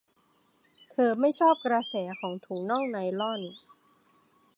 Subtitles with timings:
[0.91, 3.41] เธอไม่ชอบกระแสของถุงน่องไนลอน